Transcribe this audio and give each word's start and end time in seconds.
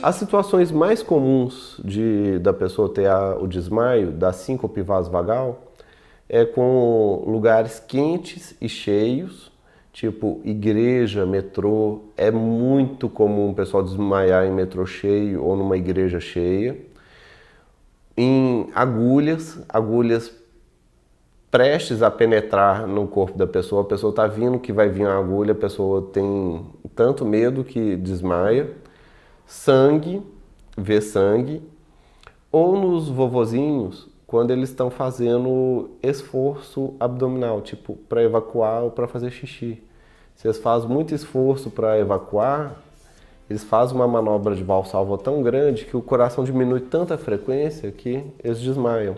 As 0.00 0.14
situações 0.14 0.70
mais 0.70 1.02
comuns 1.02 1.80
de, 1.84 2.38
da 2.38 2.52
pessoa 2.52 2.88
ter 2.88 3.06
a, 3.06 3.36
o 3.36 3.48
desmaio, 3.48 4.12
da 4.12 4.32
síncope 4.32 4.80
vasovagal, 4.80 5.72
é 6.28 6.44
com 6.44 7.24
lugares 7.26 7.80
quentes 7.80 8.54
e 8.60 8.68
cheios, 8.68 9.50
tipo 9.92 10.40
igreja, 10.44 11.26
metrô. 11.26 12.02
É 12.16 12.30
muito 12.30 13.08
comum 13.08 13.50
o 13.50 13.54
pessoal 13.54 13.82
desmaiar 13.82 14.46
em 14.46 14.52
metrô 14.52 14.86
cheio 14.86 15.42
ou 15.42 15.56
numa 15.56 15.76
igreja 15.76 16.20
cheia. 16.20 16.78
Em 18.16 18.68
agulhas, 18.76 19.58
agulhas 19.68 20.32
prestes 21.50 22.02
a 22.02 22.10
penetrar 22.10 22.86
no 22.86 23.08
corpo 23.08 23.36
da 23.36 23.48
pessoa, 23.48 23.82
a 23.82 23.84
pessoa 23.84 24.10
está 24.10 24.28
vindo 24.28 24.60
que 24.60 24.72
vai 24.72 24.88
vir 24.88 25.08
a 25.08 25.18
agulha, 25.18 25.52
a 25.52 25.56
pessoa 25.56 26.02
tem 26.12 26.64
tanto 26.94 27.24
medo 27.24 27.64
que 27.64 27.96
desmaia. 27.96 28.70
Sangue, 29.50 30.22
ver 30.76 31.00
sangue, 31.00 31.62
ou 32.52 32.76
nos 32.78 33.08
vovozinhos, 33.08 34.06
quando 34.26 34.50
eles 34.50 34.68
estão 34.68 34.90
fazendo 34.90 35.88
esforço 36.02 36.92
abdominal, 37.00 37.62
tipo 37.62 37.96
para 37.96 38.22
evacuar 38.22 38.82
ou 38.82 38.90
para 38.90 39.08
fazer 39.08 39.30
xixi. 39.30 39.82
Se 40.34 40.46
eles 40.46 40.58
fazem 40.58 40.86
muito 40.90 41.14
esforço 41.14 41.70
para 41.70 41.98
evacuar, 41.98 42.76
eles 43.48 43.64
fazem 43.64 43.96
uma 43.96 44.06
manobra 44.06 44.54
de 44.54 44.62
valsalva 44.62 45.16
tão 45.16 45.42
grande 45.42 45.86
que 45.86 45.96
o 45.96 46.02
coração 46.02 46.44
diminui 46.44 46.80
tanta 46.80 47.16
frequência 47.16 47.90
que 47.90 48.22
eles 48.44 48.60
desmaiam. 48.60 49.14